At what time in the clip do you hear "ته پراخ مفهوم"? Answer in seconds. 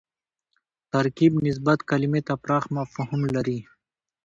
2.27-3.21